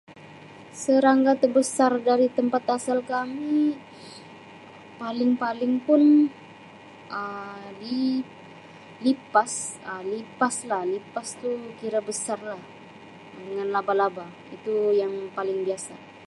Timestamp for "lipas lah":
10.13-10.81